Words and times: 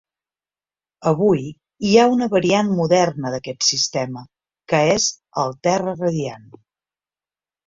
Avui 1.09 1.43
hi 1.89 1.91
ha 1.97 2.05
una 2.13 2.27
variant 2.31 2.71
moderna 2.79 3.33
d'aquest 3.35 3.67
sistema, 3.67 4.25
que 4.75 4.81
és 4.95 5.07
el 5.45 5.55
terra 5.69 5.95
radiant. 6.01 6.51